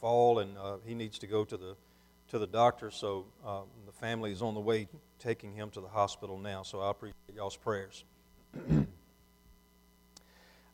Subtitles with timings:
[0.00, 1.76] fall, and uh, he needs to go to the
[2.28, 2.90] to the doctor.
[2.90, 4.88] So um, the family is on the way
[5.18, 6.62] taking him to the hospital now.
[6.62, 8.04] So I appreciate y'all's prayers.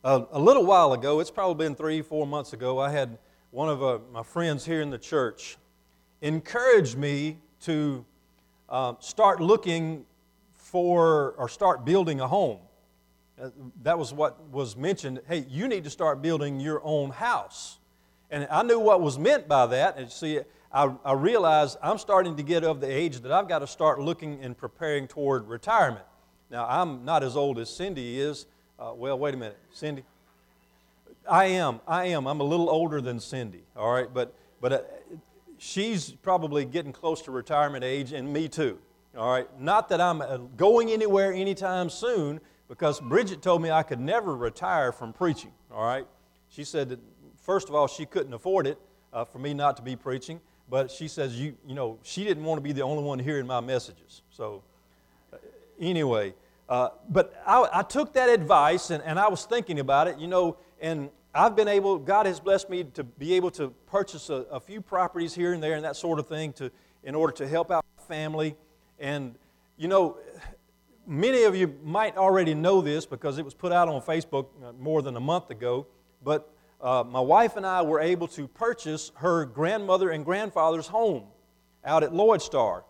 [0.03, 3.17] uh, a little while ago, it's probably been three, four months ago, I had
[3.51, 5.57] one of uh, my friends here in the church
[6.21, 8.05] encourage me to
[8.69, 10.05] uh, start looking
[10.53, 12.59] for or start building a home.
[13.41, 13.49] Uh,
[13.83, 15.21] that was what was mentioned.
[15.27, 17.79] Hey, you need to start building your own house.
[18.29, 19.97] And I knew what was meant by that.
[19.97, 20.41] And see,
[20.71, 23.99] I, I realized I'm starting to get of the age that I've got to start
[23.99, 26.05] looking and preparing toward retirement.
[26.49, 28.45] Now, I'm not as old as Cindy is.
[28.79, 29.57] Uh, well, wait a minute.
[29.71, 30.03] Cindy?
[31.29, 31.81] I am.
[31.87, 32.27] I am.
[32.27, 34.07] I'm a little older than Cindy, all right?
[34.13, 34.81] But, but uh,
[35.57, 38.77] she's probably getting close to retirement age, and me too,
[39.17, 39.47] all right?
[39.59, 44.35] Not that I'm uh, going anywhere anytime soon, because Bridget told me I could never
[44.35, 46.07] retire from preaching, all right?
[46.49, 46.99] She said that,
[47.47, 48.77] first of all, she couldn't afford it
[49.11, 52.43] uh, for me not to be preaching, but she says, you, you know, she didn't
[52.43, 54.21] want to be the only one hearing my messages.
[54.29, 54.61] So,
[55.33, 55.37] uh,
[55.79, 56.35] anyway,
[56.69, 60.27] uh, but I, I, took that advice and, and I was thinking about it, you
[60.27, 64.45] know, and I've been able, God has blessed me to be able to purchase a,
[64.51, 66.69] a few properties here and there and that sort of thing to,
[67.03, 68.55] in order to help out my family.
[68.99, 69.35] And,
[69.77, 70.17] you know,
[71.09, 74.73] Many of you might already know this because it was put out on Facebook uh,
[74.73, 75.87] more than a month ago,
[76.21, 81.23] but uh, my wife and I were able to purchase her grandmother and grandfather's home
[81.83, 82.83] out at Lloydstar.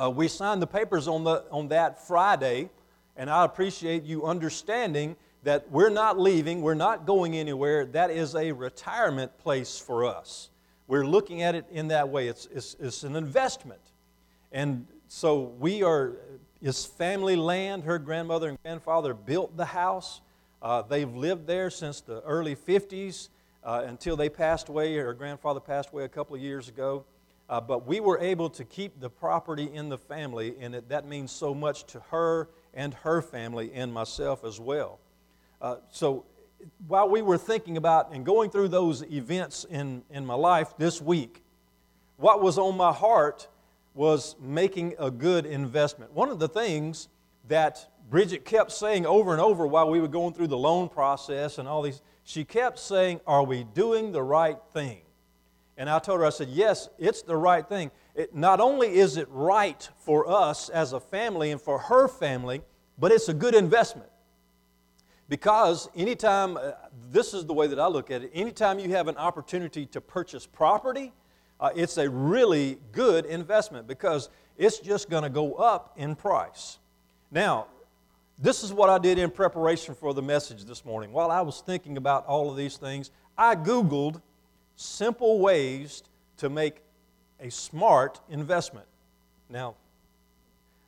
[0.00, 2.70] Uh, we signed the papers on, the, on that Friday,
[3.16, 7.84] and I appreciate you understanding that we're not leaving, we're not going anywhere.
[7.84, 10.50] That is a retirement place for us.
[10.86, 12.28] We're looking at it in that way.
[12.28, 13.80] It's, it's, it's an investment.
[14.52, 16.16] And so we are
[16.60, 17.84] it's family land.
[17.84, 20.20] Her grandmother and grandfather built the house.
[20.60, 23.28] Uh, they've lived there since the early 50s
[23.64, 24.96] uh, until they passed away.
[24.96, 27.04] Her grandfather passed away a couple of years ago.
[27.48, 31.06] Uh, but we were able to keep the property in the family, and it, that
[31.06, 34.98] means so much to her and her family and myself as well.
[35.62, 36.24] Uh, so
[36.86, 41.00] while we were thinking about and going through those events in, in my life this
[41.00, 41.42] week,
[42.16, 43.48] what was on my heart
[43.94, 46.12] was making a good investment.
[46.12, 47.08] One of the things
[47.48, 51.58] that Bridget kept saying over and over while we were going through the loan process
[51.58, 55.00] and all these, she kept saying, Are we doing the right thing?
[55.76, 57.90] And I told her, I said, Yes, it's the right thing.
[58.14, 62.62] It, not only is it right for us as a family and for her family,
[62.98, 64.08] but it's a good investment.
[65.28, 66.72] Because anytime, uh,
[67.10, 70.00] this is the way that I look at it, anytime you have an opportunity to
[70.00, 71.12] purchase property,
[71.60, 76.78] uh, it's a really good investment because it's just going to go up in price.
[77.30, 77.66] Now,
[78.38, 81.12] this is what I did in preparation for the message this morning.
[81.12, 84.22] While I was thinking about all of these things, I Googled
[84.76, 86.04] simple ways
[86.36, 86.76] to make
[87.40, 88.86] a smart investment.
[89.48, 89.74] Now,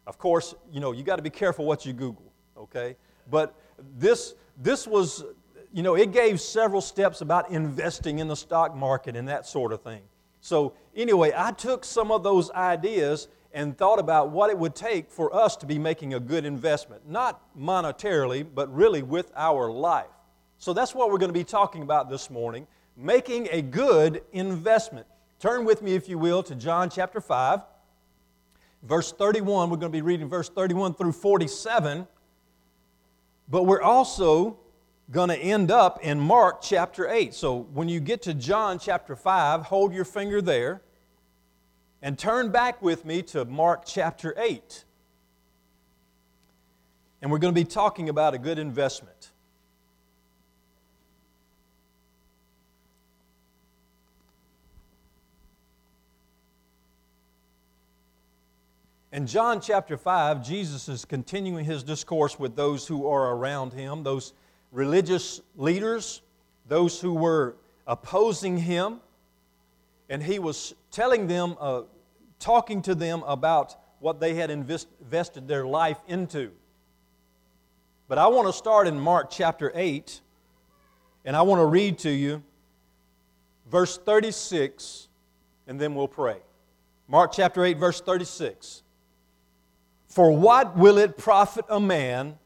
[0.07, 2.97] of course, you know, you got to be careful what you Google, okay?
[3.29, 3.55] But
[3.99, 5.25] this, this was,
[5.73, 9.73] you know, it gave several steps about investing in the stock market and that sort
[9.73, 10.03] of thing.
[10.41, 15.11] So, anyway, I took some of those ideas and thought about what it would take
[15.11, 20.07] for us to be making a good investment, not monetarily, but really with our life.
[20.59, 22.67] So, that's what we're going to be talking about this morning
[22.97, 25.07] making a good investment.
[25.39, 27.61] Turn with me, if you will, to John chapter 5,
[28.83, 29.71] verse 31.
[29.71, 32.07] We're going to be reading verse 31 through 47.
[33.49, 34.59] But we're also
[35.11, 37.35] going to end up in Mark chapter 8.
[37.35, 40.83] So when you get to John chapter 5, hold your finger there
[42.03, 44.85] and turn back with me to Mark chapter 8.
[47.23, 49.31] And we're going to be talking about a good investment.
[59.13, 64.05] In John chapter 5, Jesus is continuing his discourse with those who are around him,
[64.05, 64.33] those
[64.71, 66.23] religious leaders,
[66.69, 67.57] those who were
[67.89, 69.01] opposing him,
[70.09, 71.83] and he was telling them, uh,
[72.39, 76.51] talking to them about what they had invest, invested their life into.
[78.09, 80.21] But I want to start in Mark chapter 8,
[81.25, 82.43] and I want to read to you
[83.71, 85.09] verse 36,
[85.67, 86.39] and then we'll pray.
[87.07, 88.83] Mark chapter 8, verse 36.
[90.09, 92.39] For what will it profit a man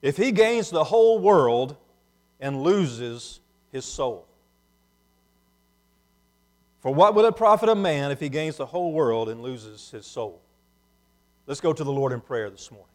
[0.00, 1.76] if he gains the whole world
[2.40, 3.40] and loses
[3.70, 4.26] his soul?
[6.82, 9.90] For what will it profit a man if he gains the whole world and loses
[9.90, 10.42] his soul?
[11.46, 12.88] Let's go to the Lord in prayer this morning.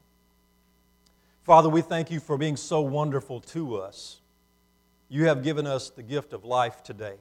[1.44, 4.20] Father, we thank you for being so wonderful to us.
[5.08, 7.16] You have given us the gift of life today.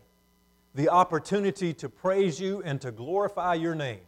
[0.77, 4.01] the opportunity to praise you and to glorify your name.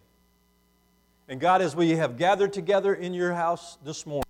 [1.27, 4.25] And God, as we have gathered together in your house this morning,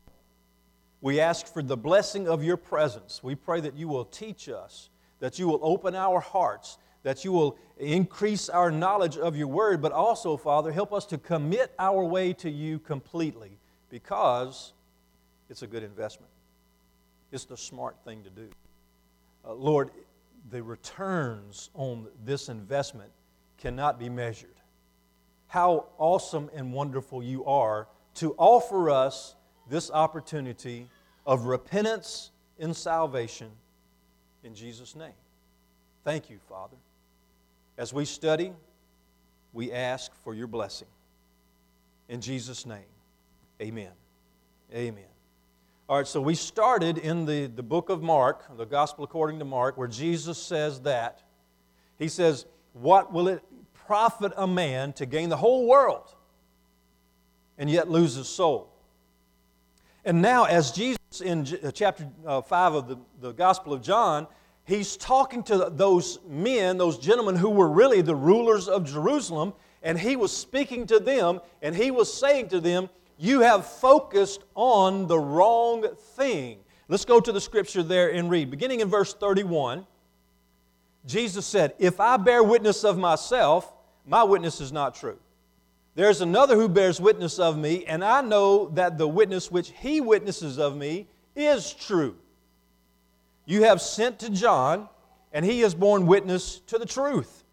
[1.01, 3.23] we ask for the blessing of your presence.
[3.23, 4.89] We pray that you will teach us,
[5.19, 6.79] that you will open our hearts,
[7.09, 11.17] that you will increase our knowledge of your word, but also, Father, help us to
[11.17, 13.59] commit our way to you completely
[13.89, 14.75] because
[15.49, 16.31] it's a good investment.
[17.33, 18.51] It's the smart thing to do.
[19.43, 19.89] Uh, Lord,
[20.51, 23.11] the returns on this investment
[23.57, 24.61] cannot be measured.
[25.47, 29.35] How awesome and wonderful you are to offer us
[29.71, 30.91] this opportunity
[31.25, 33.49] of repentance and salvation
[34.45, 35.17] in Jesus' name.
[36.05, 36.77] Thank you, Father.
[37.79, 38.53] As we study,
[39.53, 40.89] we ask for your blessing.
[42.09, 42.91] In Jesus' name,
[43.63, 43.93] amen.
[44.75, 45.05] Amen.
[45.89, 49.45] All right, so we started in the, the book of Mark, the Gospel according to
[49.45, 51.23] Mark, where Jesus says that.
[51.99, 53.43] He says, What will it
[53.87, 56.13] profit a man to gain the whole world
[57.57, 58.71] and yet lose his soul?
[60.05, 64.27] And now, as Jesus in uh, chapter uh, 5 of the, the Gospel of John,
[64.69, 69.99] he's talking to those men, those gentlemen who were really the rulers of Jerusalem, and
[69.99, 75.09] he was speaking to them, and he was saying to them, you have focused on
[75.09, 75.85] the wrong
[76.15, 76.59] thing.
[76.87, 78.51] Let's go to the scripture there and read.
[78.51, 79.87] Beginning in verse 31,
[81.05, 83.73] Jesus said, If I bear witness of myself,
[84.07, 85.19] my witness is not true.
[85.97, 90.01] There's another who bears witness of me, and I know that the witness which he
[90.01, 92.17] witnesses of me is true.
[93.49, 94.91] You have sent to John,
[95.33, 97.45] and he has borne witness to the truth.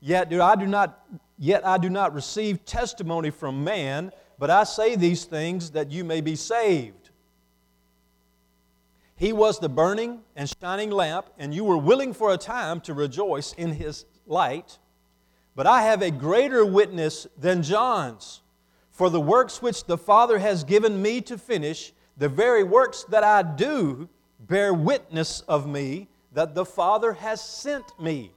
[0.00, 1.04] Yet do I do not
[1.36, 6.04] yet I do not receive testimony from man, but I say these things that you
[6.04, 7.10] may be saved.
[9.16, 12.94] He was the burning and shining lamp, and you were willing for a time to
[12.94, 14.78] rejoice in his light.
[15.56, 18.42] But I have a greater witness than John's.
[18.90, 23.24] For the works which the Father has given me to finish, the very works that
[23.24, 24.08] I do,
[24.46, 28.32] bear witness of me that the Father has sent me.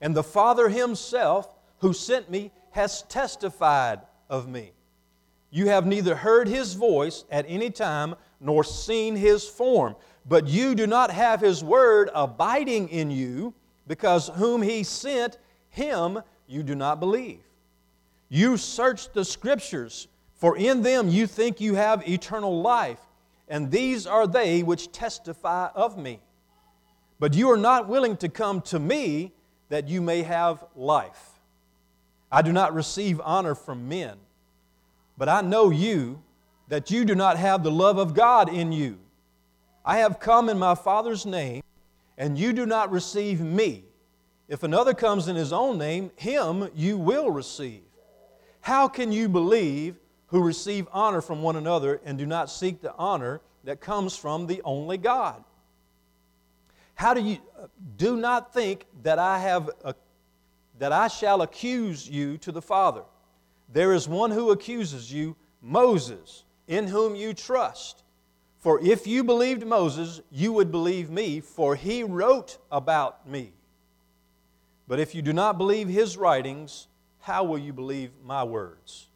[0.00, 4.72] And the Father Himself, who sent me, has testified of me.
[5.50, 9.96] You have neither heard his voice at any time nor seen his form.
[10.28, 13.54] But you do not have his word abiding in you,
[13.86, 15.38] because whom he sent,
[15.70, 17.40] him you do not believe.
[18.28, 23.00] You search the scriptures, for in them you think you have eternal life,
[23.48, 26.20] and these are they which testify of me.
[27.18, 29.32] But you are not willing to come to me
[29.68, 31.40] that you may have life.
[32.30, 34.18] I do not receive honor from men
[35.18, 36.22] but I know you,
[36.68, 38.98] that you do not have the love of God in you.
[39.84, 41.62] I have come in my Father's name,
[42.18, 43.84] and you do not receive me.
[44.48, 47.82] If another comes in his own name, him you will receive.
[48.60, 49.96] How can you believe
[50.28, 54.46] who receive honor from one another and do not seek the honor that comes from
[54.46, 55.42] the only God?
[56.94, 57.38] How do you
[57.96, 59.94] do not think that I have a,
[60.78, 63.02] that I shall accuse you to the Father?
[63.72, 68.02] There is one who accuses you, Moses, in whom you trust.
[68.58, 73.52] For if you believed Moses, you would believe me, for he wrote about me.
[74.88, 76.88] But if you do not believe his writings,
[77.20, 79.08] how will you believe my words?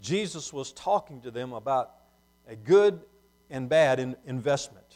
[0.00, 1.92] Jesus was talking to them about
[2.48, 3.00] a good
[3.50, 4.86] and bad investment.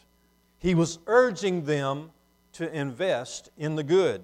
[0.59, 2.11] He was urging them
[2.53, 4.23] to invest in the good.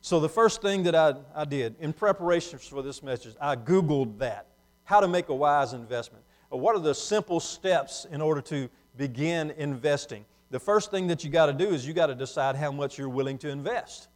[0.00, 4.18] So, the first thing that I, I did in preparation for this message, I Googled
[4.18, 4.46] that
[4.84, 6.24] how to make a wise investment.
[6.52, 10.24] Uh, what are the simple steps in order to begin investing?
[10.50, 12.98] The first thing that you got to do is you got to decide how much
[12.98, 14.08] you're willing to invest.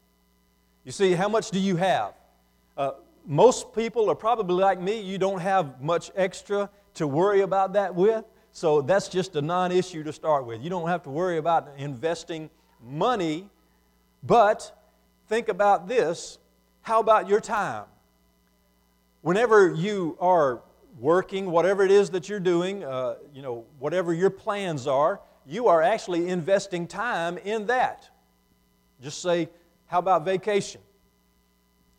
[0.85, 2.13] You see, how much do you have?
[2.77, 2.93] Uh,
[3.27, 7.95] most people are probably like me, you don't have much extra to worry about that
[7.95, 8.25] with.
[8.53, 10.63] So that's just a non issue to start with.
[10.63, 12.49] You don't have to worry about investing
[12.83, 13.51] money,
[14.23, 14.73] but
[15.29, 16.39] think about this
[16.87, 17.83] how about your time?
[19.23, 20.63] Whenever you are
[21.01, 25.67] working, whatever it is that you're doing, uh, you know, whatever your plans are, you
[25.67, 28.09] are actually investing time in that.
[29.03, 29.49] Just say,
[29.87, 30.81] how about vacation?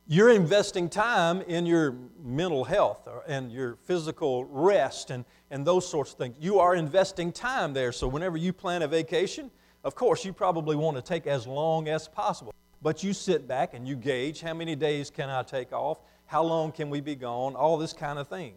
[0.10, 6.14] You're investing time in your mental health and your physical rest and, and those sorts
[6.14, 6.38] of things.
[6.40, 7.92] You are investing time there.
[7.92, 9.52] So, whenever you plan a vacation,
[9.84, 12.54] of course, you probably want to take as long as possible.
[12.82, 16.00] But you sit back and you gauge how many days can I take off?
[16.26, 17.58] How long can we be gone?
[17.58, 18.54] All this kind of thing.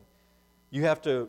[0.71, 1.29] You have to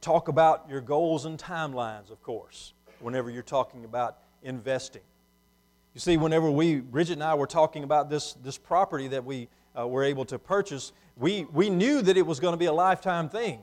[0.00, 5.02] talk about your goals and timelines, of course, whenever you're talking about investing.
[5.94, 9.48] You see, whenever we, Bridget and I were talking about this, this property that we
[9.78, 12.72] uh, were able to purchase, we, we knew that it was going to be a
[12.72, 13.60] lifetime thing.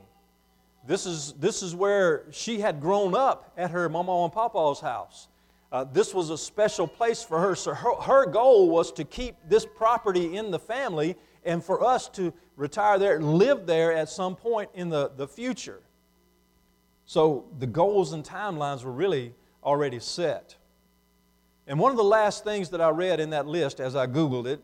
[0.86, 5.28] This is, this is where she had grown up at her mama and papa's house.
[5.70, 7.54] Uh, this was a special place for her.
[7.54, 12.08] So her, her goal was to keep this property in the family and for us
[12.10, 15.80] to retire there and live there at some point in the, the future.
[17.04, 20.56] So the goals and timelines were really already set.
[21.66, 24.46] And one of the last things that I read in that list as I Googled
[24.46, 24.60] it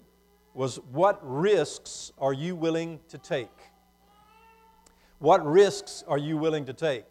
[0.55, 3.49] was what risks are you willing to take?
[5.19, 7.05] What risks are you willing to take?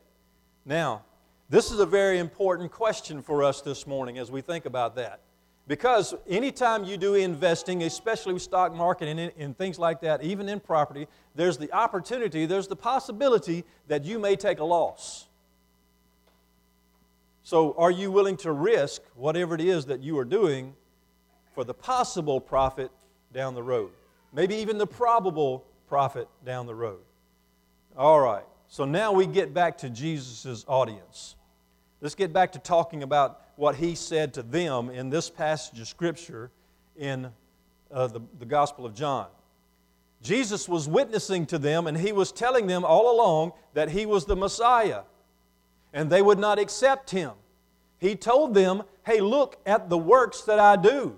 [0.65, 1.03] Now,
[1.49, 5.21] this is a very important question for us this morning as we think about that.
[5.67, 10.47] Because anytime you do investing, especially with stock market and, and things like that, even
[10.47, 15.26] in property, there's the opportunity, there's the possibility that you may take a loss.
[17.47, 20.73] So, are you willing to risk whatever it is that you are doing
[21.55, 22.91] for the possible profit
[23.31, 23.91] down the road?
[24.33, 26.99] Maybe even the probable profit down the road.
[27.95, 31.37] All right, so now we get back to Jesus' audience.
[32.01, 35.87] Let's get back to talking about what he said to them in this passage of
[35.87, 36.51] Scripture
[36.97, 37.31] in
[37.89, 39.27] uh, the, the Gospel of John.
[40.21, 44.25] Jesus was witnessing to them and he was telling them all along that he was
[44.25, 45.03] the Messiah
[45.97, 47.31] and they would not accept him.
[47.97, 51.17] He told them, Hey, look at the works that I do.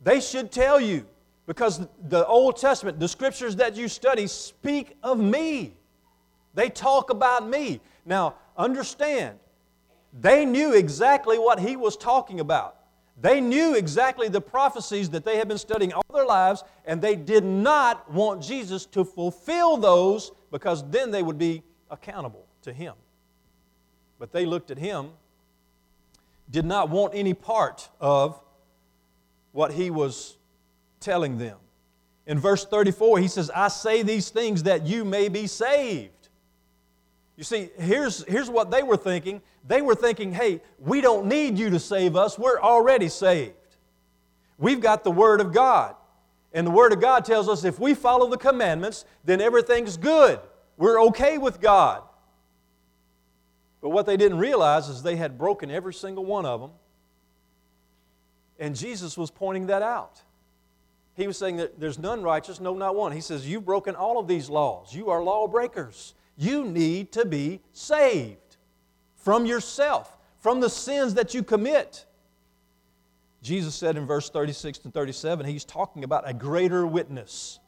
[0.00, 1.06] They should tell you
[1.46, 5.76] because the Old Testament, the scriptures that you study, speak of me.
[6.54, 7.82] They talk about me.
[8.06, 9.38] Now, understand,
[10.18, 12.76] they knew exactly what he was talking about.
[13.20, 17.16] They knew exactly the prophecies that they had been studying all their lives, and they
[17.16, 22.94] did not want Jesus to fulfill those because then they would be accountable to him.
[24.24, 25.10] But they looked at him,
[26.50, 28.40] did not want any part of
[29.52, 30.38] what he was
[30.98, 31.58] telling them.
[32.26, 36.30] In verse 34, he says, I say these things that you may be saved.
[37.36, 39.42] You see, here's, here's what they were thinking.
[39.68, 42.38] They were thinking, hey, we don't need you to save us.
[42.38, 43.52] We're already saved.
[44.56, 45.96] We've got the Word of God.
[46.54, 50.40] And the Word of God tells us if we follow the commandments, then everything's good.
[50.78, 52.04] We're okay with God.
[53.84, 56.70] But what they didn't realize is they had broken every single one of them.
[58.58, 60.22] And Jesus was pointing that out.
[61.18, 63.12] He was saying that there's none righteous, no, not one.
[63.12, 64.94] He says, You've broken all of these laws.
[64.94, 66.14] You are lawbreakers.
[66.38, 68.56] You need to be saved
[69.16, 72.06] from yourself, from the sins that you commit.
[73.42, 77.58] Jesus said in verse 36 and 37, He's talking about a greater witness.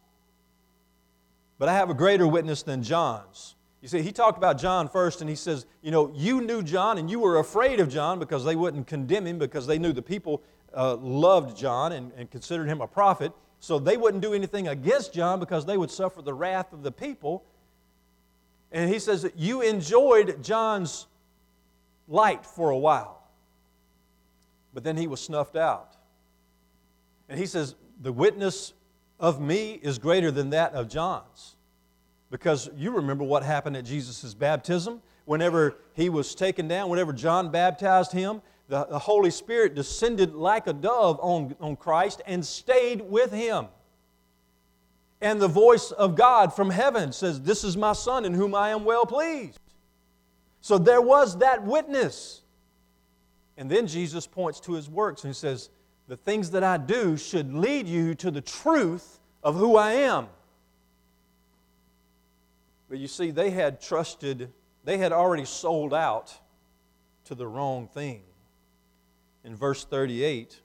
[1.58, 3.55] But I have a greater witness than John's.
[3.82, 6.98] You see, he talked about John first, and he says, You know, you knew John,
[6.98, 10.02] and you were afraid of John because they wouldn't condemn him because they knew the
[10.02, 10.42] people
[10.74, 13.32] uh, loved John and, and considered him a prophet.
[13.60, 16.92] So they wouldn't do anything against John because they would suffer the wrath of the
[16.92, 17.44] people.
[18.72, 21.06] And he says that you enjoyed John's
[22.08, 23.22] light for a while,
[24.74, 25.96] but then he was snuffed out.
[27.28, 28.72] And he says, The witness
[29.18, 31.55] of me is greater than that of John's.
[32.36, 35.00] Because you remember what happened at Jesus' baptism.
[35.24, 40.66] Whenever he was taken down, whenever John baptized him, the, the Holy Spirit descended like
[40.66, 43.68] a dove on, on Christ and stayed with him.
[45.22, 48.68] And the voice of God from heaven says, This is my Son in whom I
[48.68, 49.58] am well pleased.
[50.60, 52.42] So there was that witness.
[53.56, 55.70] And then Jesus points to his works and he says,
[56.06, 60.28] The things that I do should lead you to the truth of who I am.
[62.88, 64.52] But you see, they had trusted,
[64.84, 66.38] they had already sold out
[67.24, 68.22] to the wrong thing.
[69.44, 70.60] In verse 38,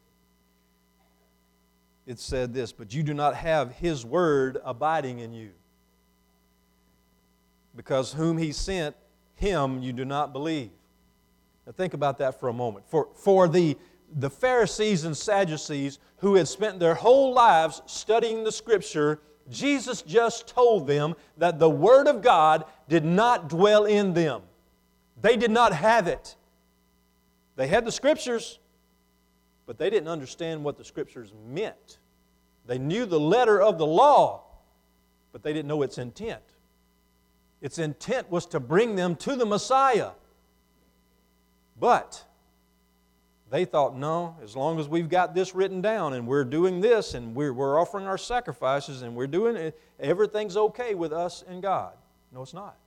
[2.06, 5.52] it said this, but you do not have his word abiding in you.
[7.76, 8.96] Because whom he sent,
[9.36, 10.72] him you do not believe.
[11.66, 12.86] Now think about that for a moment.
[12.90, 13.78] For, for the,
[14.14, 20.48] the Pharisees and Sadducees who had spent their whole lives studying the Scripture, Jesus just
[20.48, 24.42] told them that the Word of God did not dwell in them.
[25.22, 26.36] They did not have it.
[27.56, 28.60] They had the Scriptures,
[29.66, 32.00] but they didn't understand what the Scriptures meant.
[32.66, 34.44] They knew the letter of the law,
[35.32, 36.44] but they didn't know its intent.
[37.62, 40.12] Its intent was to bring them to the Messiah.
[41.80, 42.24] But
[43.52, 47.14] they thought, no, as long as we've got this written down and we're doing this
[47.16, 51.62] and we're, we're offering our sacrifices and we're doing it, everything's okay with us and
[51.62, 51.94] God.
[52.32, 52.78] No, it's not.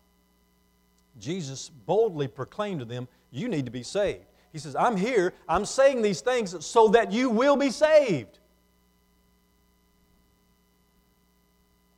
[1.21, 4.25] Jesus boldly proclaimed to them, You need to be saved.
[4.53, 8.39] He says, I'm here, I'm saying these things so that you will be saved.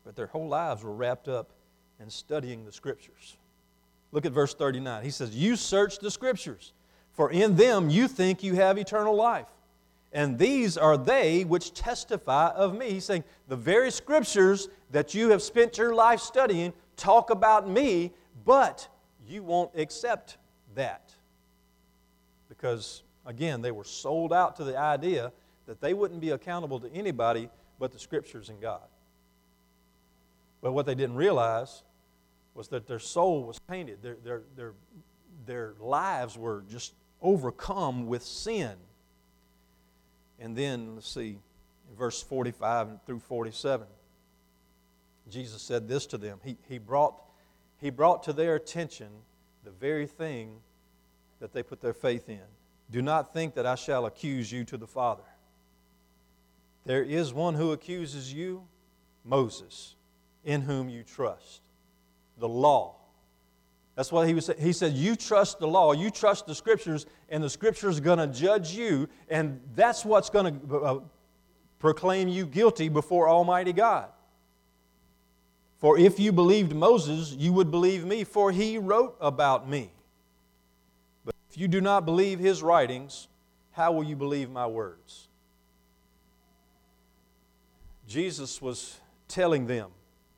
[0.04, 1.50] But their whole lives were wrapped up
[2.00, 3.37] in studying the Scriptures.
[4.11, 5.04] Look at verse 39.
[5.04, 6.73] He says, You search the Scriptures,
[7.16, 9.46] for in them you think you have eternal life.
[10.12, 12.90] And these are they which testify of me.
[12.92, 18.12] He's saying, The very Scriptures that you have spent your life studying talk about me,
[18.44, 18.88] but
[19.28, 20.37] you won't accept
[20.75, 21.12] that.
[22.49, 25.32] Because, again, they were sold out to the idea
[25.66, 28.87] that they wouldn't be accountable to anybody but the Scriptures and God.
[30.62, 31.82] But what they didn't realize
[32.54, 34.73] was that their soul was painted, Their, their, their,
[35.44, 38.75] their lives were just overcome with sin.
[40.38, 41.38] And then, let's see,
[41.99, 43.87] verse 45 through 47,
[45.30, 46.38] Jesus said this to them.
[46.44, 47.14] He, he, brought,
[47.80, 49.08] he brought to their attention
[49.64, 50.61] the very thing
[51.40, 52.40] that they put their faith in.
[52.90, 55.23] Do not think that I shall accuse you to the Father.
[56.85, 58.62] There is one who accuses you,
[59.25, 59.96] Moses
[60.46, 61.61] in whom you trust.
[62.38, 62.94] The law.
[63.96, 64.50] That's what he was.
[64.58, 68.18] He said, You trust the law, you trust the scriptures, and the scriptures are going
[68.18, 71.00] to judge you, and that's what's going to uh,
[71.78, 74.10] proclaim you guilty before Almighty God.
[75.78, 79.90] For if you believed Moses, you would believe me, for he wrote about me.
[81.24, 83.28] But if you do not believe his writings,
[83.72, 85.28] how will you believe my words?
[88.06, 89.90] Jesus was telling them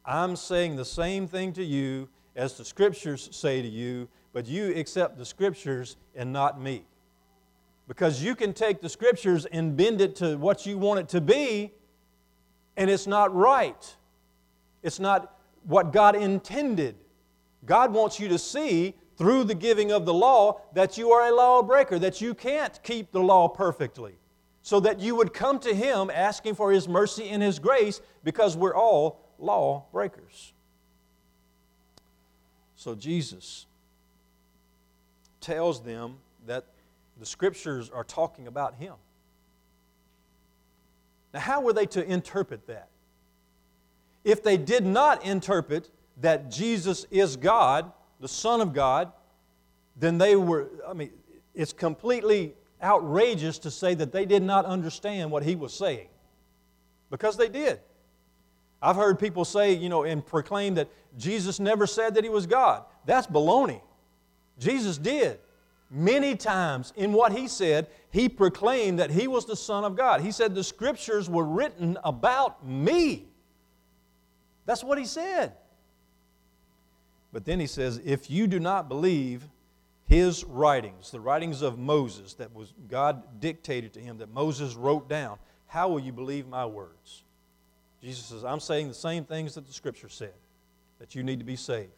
[0.04, 2.08] I'm saying the same thing to you
[2.38, 6.84] as the scriptures say to you, but you accept the scriptures and not me.
[7.88, 11.20] Because you can take the scriptures and bend it to what you want it to
[11.20, 11.72] be,
[12.76, 13.96] and it's not right.
[14.84, 16.94] It's not what God intended.
[17.66, 21.34] God wants you to see through the giving of the law that you are a
[21.34, 24.14] lawbreaker, that you can't keep the law perfectly,
[24.62, 28.56] so that you would come to Him asking for His mercy and His grace because
[28.56, 30.52] we're all law breakers.
[32.78, 33.66] So Jesus
[35.40, 36.64] tells them that
[37.18, 38.94] the scriptures are talking about him.
[41.34, 42.88] Now, how were they to interpret that?
[44.22, 49.10] If they did not interpret that Jesus is God, the Son of God,
[49.96, 51.10] then they were, I mean,
[51.56, 56.06] it's completely outrageous to say that they did not understand what he was saying.
[57.10, 57.80] Because they did.
[58.80, 62.46] I've heard people say, you know, and proclaim that Jesus never said that he was
[62.46, 62.84] God.
[63.06, 63.80] That's baloney.
[64.58, 65.38] Jesus did.
[65.90, 70.20] Many times in what he said, he proclaimed that he was the Son of God.
[70.20, 73.26] He said, The scriptures were written about me.
[74.66, 75.54] That's what he said.
[77.32, 79.48] But then he says, If you do not believe
[80.06, 85.08] his writings, the writings of Moses that was God dictated to him, that Moses wrote
[85.08, 87.24] down, how will you believe my words?
[88.02, 90.34] Jesus says, I'm saying the same things that the Scripture said
[90.98, 91.90] that you need to be saved.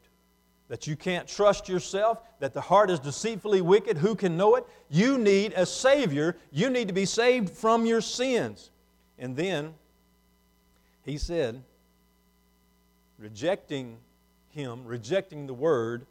[0.68, 4.64] That you can't trust yourself, that the heart is deceitfully wicked, who can know it?
[4.88, 6.36] You need a Savior.
[6.52, 8.70] You need to be saved from your sins.
[9.18, 9.74] And then
[11.04, 11.62] he said,
[13.18, 13.98] rejecting
[14.50, 16.06] him, rejecting the word,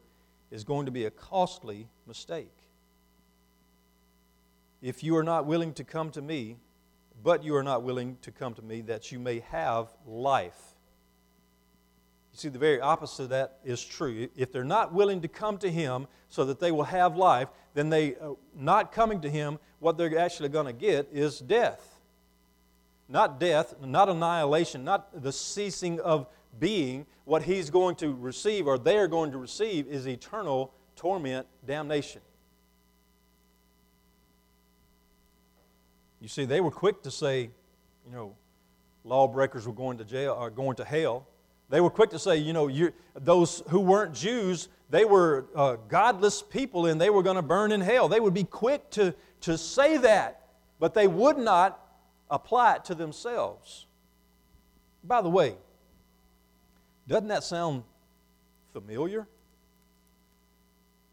[0.52, 2.52] is going to be a costly mistake.
[4.82, 6.58] If you are not willing to come to me,
[7.24, 10.76] but you are not willing to come to me that you may have life.
[12.32, 14.30] You see, the very opposite of that is true.
[14.36, 17.90] If they're not willing to come to Him so that they will have life, then
[17.90, 22.00] they, uh, not coming to Him, what they're actually going to get is death.
[23.08, 26.28] Not death, not annihilation, not the ceasing of
[26.60, 27.08] being.
[27.26, 32.22] What He's going to receive, or they are going to receive, is eternal torment, damnation.
[36.20, 37.50] You see, they were quick to say,
[38.06, 38.36] you know,
[39.04, 41.28] lawbreakers were going to jail or going to hell.
[41.70, 42.70] They were quick to say, you know,
[43.14, 47.72] those who weren't Jews, they were uh, godless people and they were going to burn
[47.72, 48.08] in hell.
[48.08, 50.48] They would be quick to, to say that,
[50.80, 51.80] but they would not
[52.30, 53.86] apply it to themselves.
[55.04, 55.56] By the way,
[57.08, 57.84] doesn't that sound
[58.74, 59.28] familiar?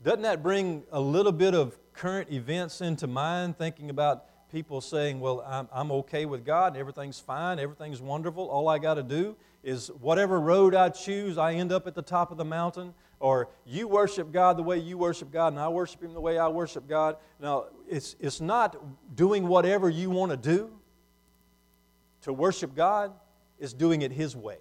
[0.03, 5.21] Doesn't that bring a little bit of current events into mind, thinking about people saying,
[5.21, 8.49] Well, I'm, I'm okay with God, everything's fine, everything's wonderful.
[8.49, 12.03] All I got to do is whatever road I choose, I end up at the
[12.03, 12.95] top of the mountain.
[13.19, 16.39] Or you worship God the way you worship God, and I worship Him the way
[16.39, 17.17] I worship God.
[17.41, 18.77] Now, it's, it's not
[19.17, 20.71] doing whatever you want to do.
[22.23, 23.13] To worship God
[23.59, 24.59] is doing it His way.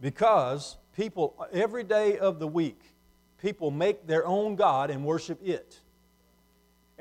[0.00, 2.80] Because people, every day of the week,
[3.40, 5.80] people make their own God and worship it.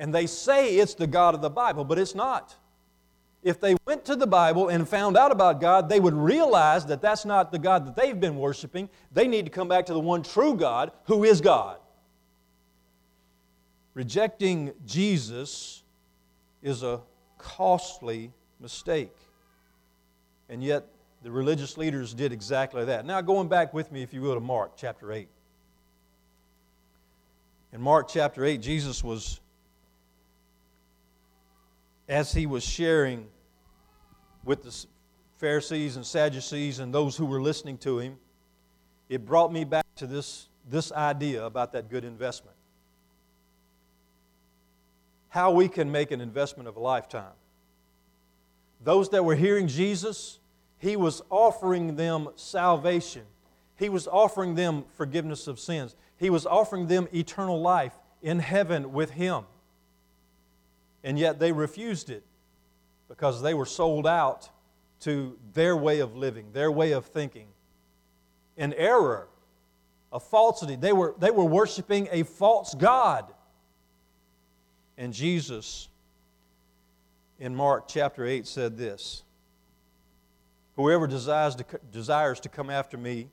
[0.02, 2.56] And they say it's the God of the Bible, but it's not.
[3.44, 7.04] If they went to the Bible and found out about God, they would realize that
[7.04, 8.90] that's not the God that they've been worshiping.
[9.12, 11.78] They need to come back to the one true God, who is God.
[13.94, 15.84] Rejecting Jesus
[16.64, 17.02] is a
[17.38, 19.16] costly mistake.
[20.50, 20.88] And yet,
[21.22, 23.06] the religious leaders did exactly that.
[23.06, 25.28] Now, going back with me, if you will, to Mark chapter 8.
[27.72, 29.40] In Mark chapter 8, Jesus was,
[32.12, 33.26] as he was sharing
[34.43, 34.86] with the
[35.38, 38.17] Pharisees and Sadducees and those who were listening to him,
[39.08, 42.56] it brought me back to this, this idea about that good investment.
[45.30, 47.32] How we can make an investment of a lifetime.
[48.84, 50.39] Those that were hearing Jesus,
[50.80, 53.24] he was offering them salvation.
[53.78, 55.95] He was offering them forgiveness of sins.
[56.17, 59.45] He was offering them eternal life in heaven with Him.
[61.04, 62.24] And yet they refused it
[63.08, 64.50] because they were sold out
[65.02, 67.48] to their way of living, their way of thinking.
[68.58, 69.28] An error,
[70.12, 70.76] a falsity.
[70.76, 73.26] They were, they were worshiping a false God.
[74.98, 75.90] And Jesus,
[77.40, 79.24] in Mark chapter 8, said this
[80.76, 83.30] Whoever desires to, desires to come after me,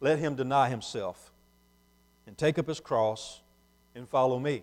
[0.00, 1.32] let him deny himself
[2.26, 3.40] and take up his cross
[3.94, 4.62] and follow me.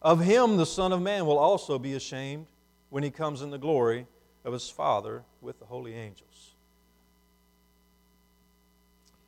[0.00, 2.46] of him the Son of Man will also be ashamed
[2.90, 4.06] when he comes in the glory
[4.44, 6.54] of his Father with the holy angels.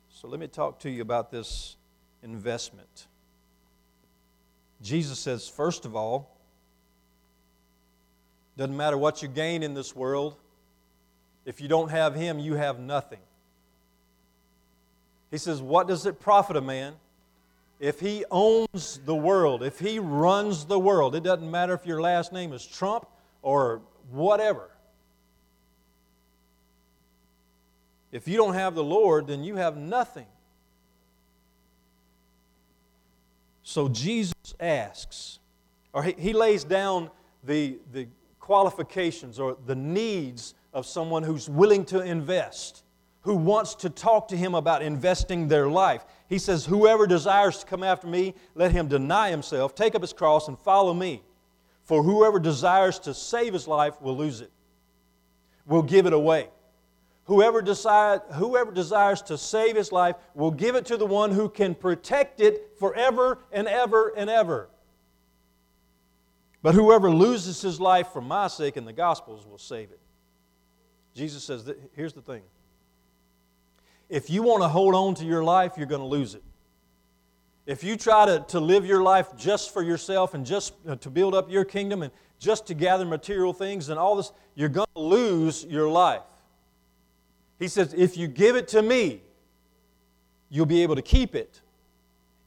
[0.09, 1.75] So let me talk to you about this
[2.23, 3.07] investment.
[4.81, 6.37] Jesus says, first of all,
[8.57, 10.35] doesn't matter what you gain in this world,
[11.45, 13.19] if you don't have him, you have nothing.
[15.31, 16.93] He says, What does it profit a man
[17.81, 21.15] if he owns the world, if he runs the world?
[21.15, 23.07] It doesn't matter if your last name is Trump
[23.41, 24.69] or whatever.
[28.11, 30.27] If you don't have the Lord, then you have nothing.
[33.63, 35.39] So Jesus asks,
[35.91, 37.09] or he, he lays down
[37.43, 38.07] the, the
[38.39, 42.83] qualifications or the needs of someone who's willing to invest
[43.21, 46.03] who wants to talk to him about investing their life.
[46.27, 50.13] He says, Whoever desires to come after me, let him deny himself, take up his
[50.13, 51.21] cross, and follow me.
[51.83, 54.51] For whoever desires to save his life will lose it,
[55.65, 56.49] will give it away.
[57.25, 61.47] Whoever, decide, whoever desires to save his life will give it to the one who
[61.47, 64.69] can protect it forever and ever and ever.
[66.63, 69.99] But whoever loses his life for my sake and the gospel's will save it.
[71.13, 72.41] Jesus says, that, here's the thing
[74.11, 76.43] if you want to hold on to your life, you're going to lose it.
[77.65, 81.09] If you try to, to live your life just for yourself and just uh, to
[81.09, 84.87] build up your kingdom and just to gather material things and all this, you're going
[84.95, 86.23] to lose your life.
[87.57, 89.21] He says, if you give it to me,
[90.49, 91.61] you'll be able to keep it.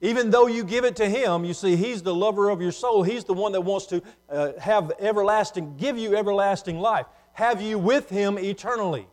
[0.03, 3.03] Even though you give it to him, you see, he's the lover of your soul.
[3.03, 7.79] He's the one that wants to uh, have everlasting, give you everlasting life, have you
[7.79, 9.07] with him eternally.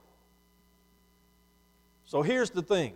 [2.12, 2.96] So here's the thing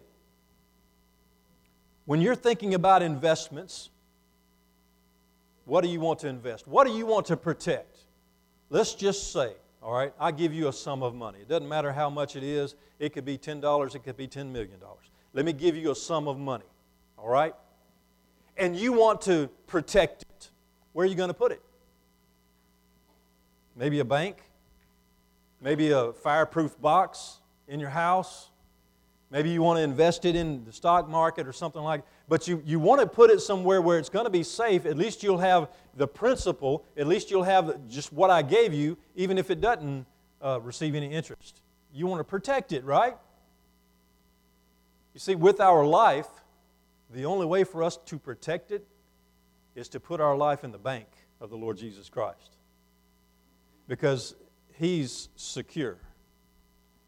[2.03, 3.89] when you're thinking about investments,
[5.63, 6.67] what do you want to invest?
[6.67, 7.99] What do you want to protect?
[8.69, 11.39] Let's just say, all right, I give you a sum of money.
[11.39, 14.51] It doesn't matter how much it is, it could be $10, it could be $10
[14.51, 14.79] million.
[15.31, 16.65] Let me give you a sum of money,
[17.17, 17.55] all right?
[18.57, 20.49] And you want to protect it.
[20.91, 21.61] Where are you going to put it?
[23.77, 24.39] Maybe a bank?
[25.61, 27.37] Maybe a fireproof box
[27.69, 28.49] in your house?
[29.35, 32.11] Maybe you want to invest it in the stock market or something like that.
[32.29, 34.85] But you, you want to put it somewhere where it's going to be safe.
[34.85, 36.85] At least you'll have the principal.
[36.95, 40.05] At least you'll have just what I gave you, even if it doesn't
[40.41, 41.59] uh, receive any interest.
[41.93, 43.17] You want to protect it, right?
[45.13, 46.29] You see, with our life,
[47.13, 48.87] the only way for us to protect it
[49.75, 51.07] is to put our life in the bank
[51.41, 52.55] of the Lord Jesus Christ.
[53.89, 54.33] Because
[54.75, 55.97] He's secure.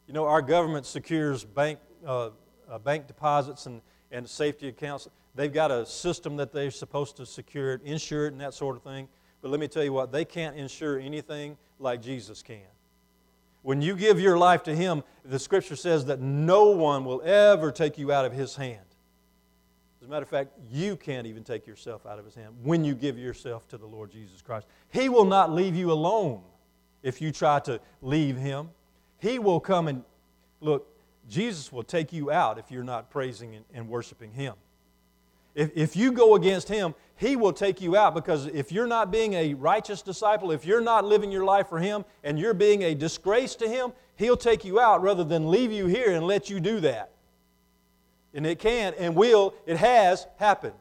[0.07, 2.29] You know, our government secures bank uh,
[2.69, 5.07] uh, bank deposits and, and safety accounts.
[5.35, 8.75] They've got a system that they're supposed to secure it, insure it, and that sort
[8.75, 9.07] of thing.
[9.41, 12.61] But let me tell you what, they can't insure anything like Jesus can.
[13.61, 17.71] When you give your life to Him, the Scripture says that no one will ever
[17.71, 18.79] take you out of His hand.
[20.01, 22.85] As a matter of fact, you can't even take yourself out of His hand when
[22.85, 24.67] you give yourself to the Lord Jesus Christ.
[24.89, 26.41] He will not leave you alone
[27.03, 28.69] if you try to leave Him.
[29.19, 30.03] He will come and
[30.61, 30.87] look,
[31.29, 34.53] Jesus will take you out if you're not praising and, worshiping Him.
[35.55, 39.11] If, if you go against Him, He will take you out because if you're not
[39.11, 42.83] being a righteous disciple, if you're not living your life for Him, and you're being
[42.83, 46.49] a disgrace to Him, He'll take you out rather than leave you here and let
[46.49, 47.11] you do that.
[48.33, 50.75] And it can and will, it has happened.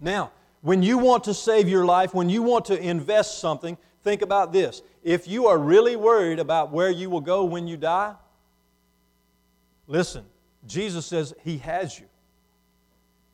[0.00, 4.22] Now, when you want to save your life, when you want to invest something, think
[4.22, 4.82] about this.
[5.02, 8.14] If you are really worried about where you will go when you die,
[9.88, 10.24] listen,
[10.66, 12.06] Jesus says He has you.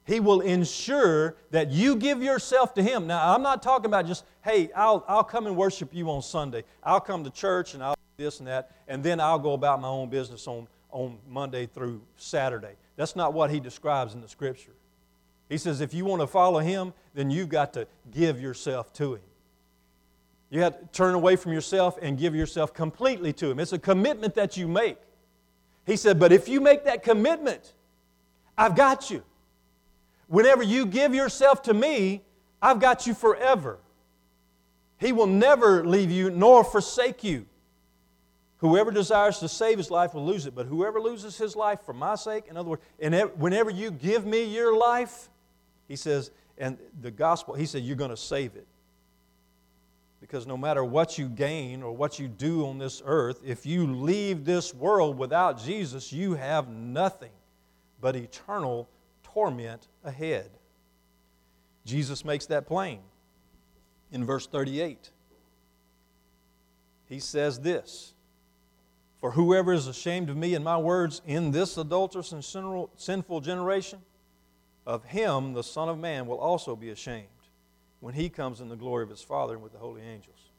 [0.07, 3.07] He will ensure that you give yourself to Him.
[3.07, 6.65] Now, I'm not talking about just, hey, I'll, I'll come and worship you on Sunday.
[6.83, 9.81] I'll come to church and I'll do this and that, and then I'll go about
[9.81, 12.77] my own business on, on Monday through Saturday.
[12.97, 14.73] That's not what He describes in the Scripture.
[15.49, 19.15] He says, if you want to follow Him, then you've got to give yourself to
[19.15, 19.23] Him.
[20.51, 23.59] You have to turn away from yourself and give yourself completely to Him.
[23.59, 24.99] It's a commitment that you make.
[25.87, 27.75] He said, but if you make that commitment,
[28.57, 29.23] I've got you.
[30.29, 32.23] Whenever you give yourself to me,
[32.63, 33.79] I've got you forever.
[34.99, 37.47] He will never leave you nor forsake you.
[38.59, 41.93] Whoever desires to save his life will lose it, but whoever loses his life for
[41.93, 45.29] my sake, in other words, and whenever you give me your life,
[45.87, 48.67] he says, and the gospel, he said, you're going to save it.
[50.25, 53.87] Because no matter what you gain or what you do on this earth, if you
[53.87, 57.31] leave this world without Jesus, you have nothing
[58.01, 58.89] but eternal
[59.23, 60.49] torment ahead.
[61.85, 63.01] Jesus makes that plain
[64.13, 65.11] in verse 38.
[67.07, 68.15] He says this
[69.19, 72.43] For whoever is ashamed of me and my words in this adulterous and
[72.97, 73.99] sinful generation,
[74.87, 77.29] of him the Son of Man will also be ashamed
[78.05, 80.51] when he comes in the glory of his Father and with the holy angels.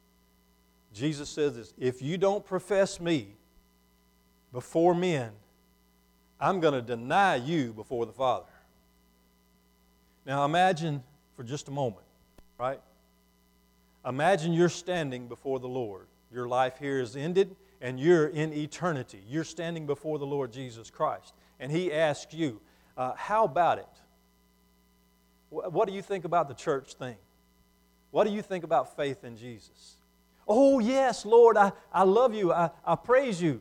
[0.96, 3.36] Jesus says this If you don't profess me
[4.52, 5.30] before men,
[6.40, 8.50] I'm going to deny you before the Father.
[10.26, 11.04] Now imagine
[11.36, 12.08] for just a moment,
[12.58, 12.82] right?
[14.08, 16.08] Imagine you're standing before the Lord.
[16.34, 19.22] Your life here is ended and you're in eternity.
[19.30, 21.36] You're standing before the Lord Jesus Christ.
[21.60, 22.60] And He asks you,
[22.98, 23.86] uh, How about it?
[25.52, 27.18] What do you think about the church thing?
[28.16, 29.98] What do you think about faith in Jesus?
[30.48, 32.54] Oh, yes, Lord, I, I love you.
[32.54, 33.60] I, I praise you.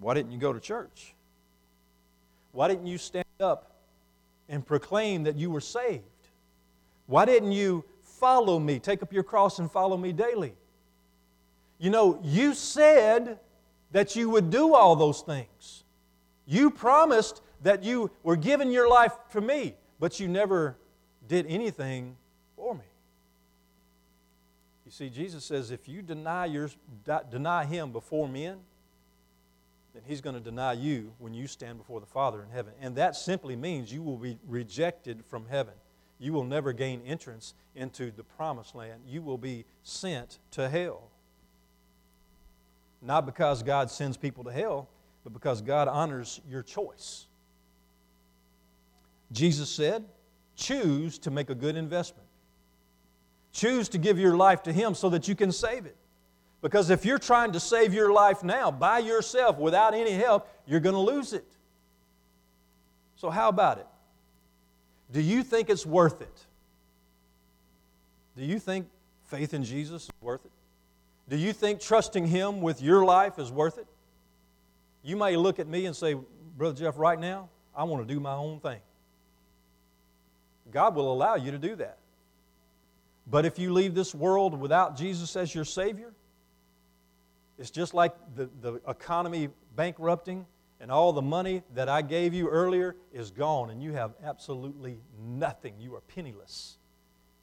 [0.00, 1.14] Why didn't you go to church?
[2.50, 3.76] Why didn't you stand up
[4.48, 6.02] and proclaim that you were saved?
[7.06, 8.80] Why didn't you follow me?
[8.80, 10.54] Take up your cross and follow me daily.
[11.78, 13.38] You know, you said
[13.92, 15.84] that you would do all those things.
[16.44, 20.76] You promised that you were giving your life to me, but you never
[21.28, 22.16] did anything
[22.56, 22.87] for me.
[24.88, 26.70] You see, Jesus says if you deny, your,
[27.30, 28.56] deny Him before men,
[29.92, 32.72] then He's going to deny you when you stand before the Father in heaven.
[32.80, 35.74] And that simply means you will be rejected from heaven.
[36.18, 39.02] You will never gain entrance into the promised land.
[39.06, 41.10] You will be sent to hell.
[43.02, 44.88] Not because God sends people to hell,
[45.22, 47.26] but because God honors your choice.
[49.32, 50.06] Jesus said,
[50.56, 52.27] choose to make a good investment.
[53.52, 55.96] Choose to give your life to Him so that you can save it.
[56.60, 60.80] Because if you're trying to save your life now by yourself without any help, you're
[60.80, 61.46] going to lose it.
[63.16, 63.86] So, how about it?
[65.12, 66.44] Do you think it's worth it?
[68.36, 68.88] Do you think
[69.24, 70.52] faith in Jesus is worth it?
[71.28, 73.86] Do you think trusting Him with your life is worth it?
[75.02, 76.16] You may look at me and say,
[76.56, 78.80] Brother Jeff, right now, I want to do my own thing.
[80.70, 81.98] God will allow you to do that.
[83.30, 86.12] But if you leave this world without Jesus as your Savior,
[87.58, 90.46] it's just like the, the economy bankrupting
[90.80, 94.98] and all the money that I gave you earlier is gone and you have absolutely
[95.20, 95.74] nothing.
[95.78, 96.78] You are penniless.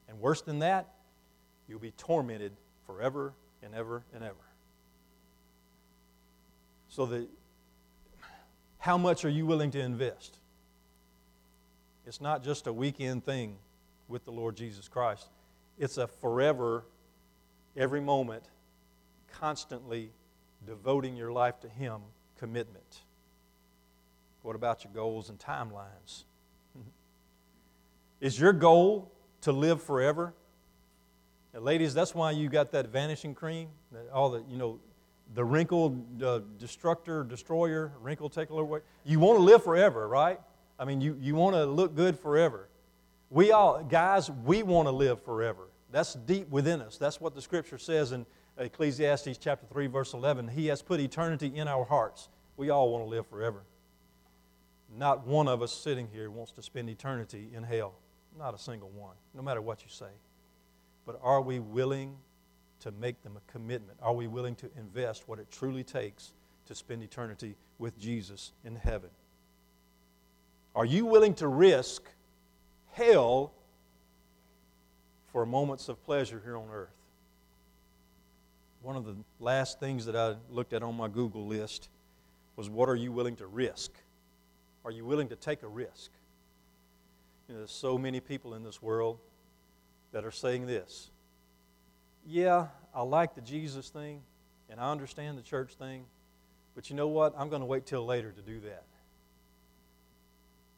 [0.08, 0.88] And worse than that,
[1.68, 2.54] you'll be tormented
[2.86, 4.36] forever and ever and ever.
[6.88, 7.28] So, the,
[8.78, 10.38] how much are you willing to invest?
[12.06, 13.58] It's not just a weekend thing
[14.08, 15.28] with the Lord Jesus Christ,
[15.78, 16.86] it's a forever,
[17.76, 18.44] every moment
[19.40, 20.12] constantly
[20.66, 22.02] devoting your life to Him
[22.38, 23.02] commitment.
[24.42, 26.24] What about your goals and timelines?
[28.22, 29.12] Is your goal
[29.42, 30.34] to live forever?
[31.54, 34.80] And ladies, that's why you got that vanishing cream, that all the, you know,
[35.34, 38.82] the wrinkle uh, destructor, destroyer, wrinkle taker away.
[39.04, 40.40] You want to live forever, right?
[40.78, 42.68] I mean, you, you want to look good forever.
[43.30, 45.68] We all, guys, we want to live forever.
[45.92, 46.98] That's deep within us.
[46.98, 48.26] That's what the scripture says in
[48.58, 50.48] Ecclesiastes chapter 3, verse 11.
[50.48, 52.30] He has put eternity in our hearts.
[52.58, 53.64] We all want to live forever.
[54.98, 57.96] Not one of us sitting here wants to spend eternity in hell.
[58.38, 60.12] Not a single one, no matter what you say.
[61.06, 62.16] But are we willing
[62.82, 63.98] to make them a commitment?
[64.02, 66.34] Are we willing to invest what it truly takes
[66.68, 69.10] to spend eternity with Jesus in heaven?
[70.76, 72.04] Are you willing to risk
[72.96, 73.52] hell
[75.32, 76.90] for moments of pleasure here on earth?
[78.82, 81.90] One of the last things that I looked at on my Google list
[82.56, 83.92] was what are you willing to risk?
[84.86, 86.12] Are you willing to take a risk?
[87.48, 89.18] You know, there's so many people in this world
[90.12, 91.10] that are saying this
[92.26, 94.22] Yeah, I like the Jesus thing,
[94.70, 96.06] and I understand the church thing,
[96.76, 97.34] but you know what?
[97.38, 98.86] I'm going to wait till later to do that.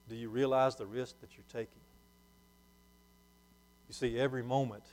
[0.09, 1.81] Do you realize the risk that you're taking?
[3.87, 4.83] You see, every moment,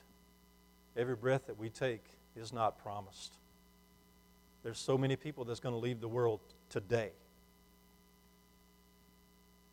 [0.97, 2.05] every breath that we take
[2.37, 3.35] is not promised.
[4.63, 7.11] There's so many people that's going to leave the world today.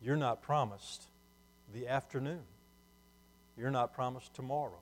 [0.02, 1.06] You're not promised
[1.72, 2.42] the afternoon.
[3.56, 4.80] You're not promised tomorrow.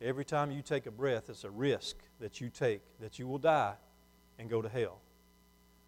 [0.00, 3.38] Every time you take a breath, it's a risk that you take that you will
[3.38, 3.74] die
[4.38, 4.98] and go to hell.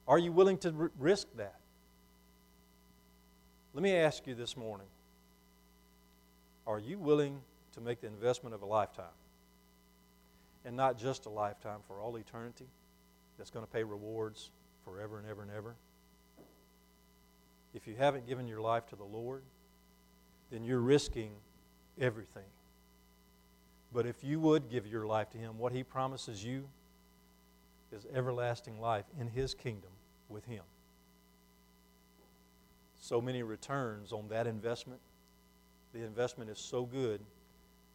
[0.06, 1.56] Are you willing to risk that?
[3.72, 4.88] Let me ask you this morning
[6.66, 7.40] Are you willing
[7.72, 9.06] to make the investment of a lifetime?
[10.64, 12.66] And not just a lifetime, for all eternity,
[13.36, 14.50] that's going to pay rewards
[14.84, 15.74] forever and ever and ever?
[17.74, 19.42] If you haven't given your life to the Lord,
[20.50, 21.30] then you're risking
[22.00, 22.44] everything.
[23.92, 26.64] But if you would give your life to Him, what He promises you
[27.90, 29.90] is everlasting life in His kingdom
[30.28, 30.62] with Him.
[33.00, 35.00] So many returns on that investment.
[35.92, 37.20] The investment is so good.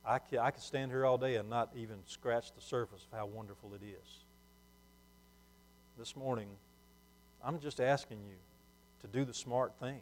[0.07, 3.17] I can, I could stand here all day and not even scratch the surface of
[3.17, 4.23] how wonderful it is.
[5.99, 6.47] This morning,
[7.43, 8.35] I'm just asking you
[9.01, 9.99] to do the smart thing,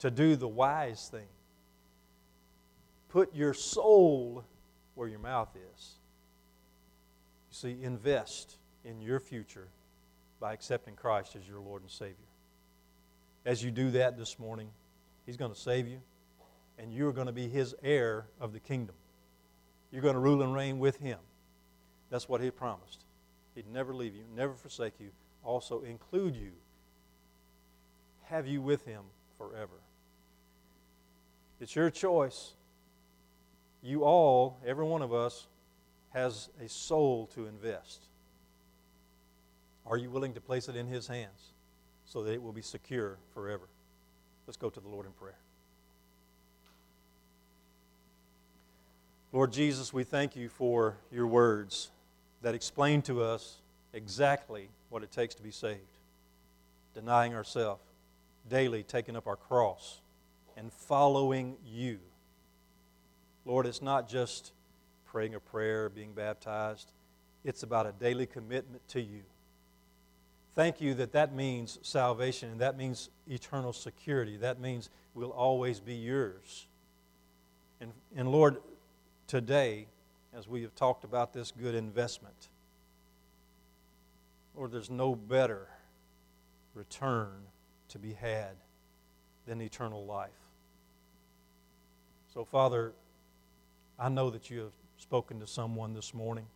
[0.00, 1.26] to do the wise thing.
[3.08, 4.44] Put your soul
[4.94, 5.94] where your mouth is.
[7.50, 9.68] You see, invest in your future
[10.38, 12.14] by accepting Christ as your Lord and Savior.
[13.46, 14.68] As you do that this morning,
[15.24, 16.00] He's going to save you,
[16.78, 18.94] and you're going to be His heir of the kingdom.
[19.90, 21.18] You're going to rule and reign with Him.
[22.10, 23.04] That's what He promised.
[23.54, 25.10] He'd never leave you, never forsake you,
[25.44, 26.52] also include you,
[28.24, 29.02] have you with Him
[29.36, 29.80] forever.
[31.60, 32.52] It's your choice.
[33.82, 35.46] You all, every one of us,
[36.10, 38.04] has a soul to invest.
[39.86, 41.52] Are you willing to place it in His hands
[42.04, 43.68] so that it will be secure forever?
[44.46, 45.38] Let's go to the Lord in prayer.
[49.30, 51.90] Lord Jesus, we thank you for your words
[52.40, 53.56] that explain to us
[53.92, 55.98] exactly what it takes to be saved.
[56.94, 57.82] Denying ourselves,
[58.48, 60.00] daily taking up our cross,
[60.56, 61.98] and following you.
[63.44, 64.52] Lord, it's not just
[65.04, 66.90] praying a prayer, being baptized,
[67.44, 69.22] it's about a daily commitment to you.
[70.54, 74.38] Thank you that that means salvation and that means eternal security.
[74.38, 76.66] That means we'll always be yours.
[77.80, 78.56] And, and Lord,
[79.28, 79.86] today,
[80.34, 82.48] as we have talked about this good investment,
[84.56, 85.68] Lord, there's no better
[86.74, 87.44] return
[87.90, 88.56] to be had
[89.46, 90.30] than eternal life.
[92.34, 92.92] So, Father,
[93.98, 96.46] I know that you have spoken to someone this morning.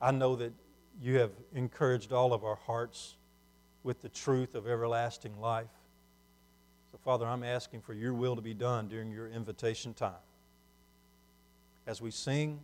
[0.00, 0.52] I know that
[1.00, 3.16] you have encouraged all of our hearts
[3.82, 5.66] with the truth of everlasting life.
[6.92, 10.12] So, Father, I'm asking for your will to be done during your invitation time.
[11.90, 12.60] As we sing,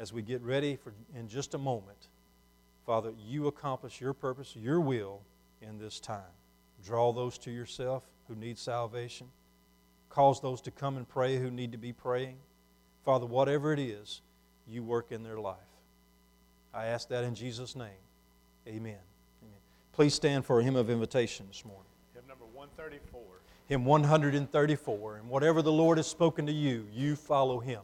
[0.00, 2.08] as we get ready for in just a moment,
[2.84, 5.20] Father, you accomplish your purpose, your will
[5.60, 6.34] in this time.
[6.84, 9.28] Draw those to yourself who need salvation.
[10.08, 12.34] Cause those to come and pray who need to be praying.
[13.04, 14.22] Father, whatever it is,
[14.66, 15.56] you work in their life.
[16.74, 18.02] I ask that in Jesus' name.
[18.66, 18.98] Amen.
[19.40, 19.60] Amen.
[19.92, 21.92] Please stand for a hymn of invitation this morning.
[22.12, 23.20] Hymn number 134.
[23.68, 25.16] Hymn 134.
[25.18, 27.82] And whatever the Lord has spoken to you, you follow him.